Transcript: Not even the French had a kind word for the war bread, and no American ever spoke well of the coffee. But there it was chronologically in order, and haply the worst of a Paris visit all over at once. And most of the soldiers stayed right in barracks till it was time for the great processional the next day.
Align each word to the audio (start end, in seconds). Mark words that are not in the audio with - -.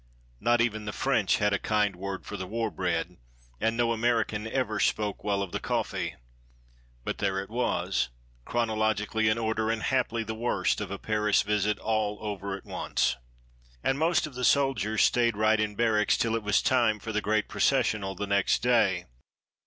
Not 0.39 0.61
even 0.61 0.85
the 0.85 0.91
French 0.93 1.37
had 1.37 1.53
a 1.53 1.59
kind 1.59 1.95
word 1.95 2.25
for 2.25 2.35
the 2.35 2.47
war 2.47 2.71
bread, 2.71 3.17
and 3.59 3.77
no 3.77 3.91
American 3.91 4.47
ever 4.47 4.79
spoke 4.79 5.23
well 5.23 5.43
of 5.43 5.51
the 5.51 5.59
coffee. 5.59 6.15
But 7.03 7.19
there 7.19 7.39
it 7.39 7.51
was 7.51 8.09
chronologically 8.43 9.29
in 9.29 9.37
order, 9.37 9.69
and 9.69 9.83
haply 9.83 10.23
the 10.23 10.33
worst 10.33 10.81
of 10.81 10.89
a 10.89 10.97
Paris 10.97 11.43
visit 11.43 11.77
all 11.77 12.17
over 12.19 12.57
at 12.57 12.65
once. 12.65 13.17
And 13.83 13.99
most 13.99 14.25
of 14.25 14.33
the 14.33 14.43
soldiers 14.43 15.03
stayed 15.03 15.37
right 15.37 15.59
in 15.59 15.75
barracks 15.75 16.17
till 16.17 16.35
it 16.35 16.41
was 16.41 16.63
time 16.63 16.97
for 16.97 17.11
the 17.11 17.21
great 17.21 17.47
processional 17.47 18.15
the 18.15 18.25
next 18.25 18.63
day. 18.63 19.05